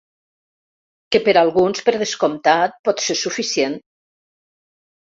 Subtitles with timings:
[1.15, 3.79] Que per a alguns, per descomptat, pot ser suficient.